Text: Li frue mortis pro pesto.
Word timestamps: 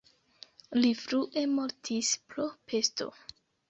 Li 0.79 0.93
frue 1.03 1.45
mortis 1.53 2.13
pro 2.33 2.51
pesto. 2.71 3.13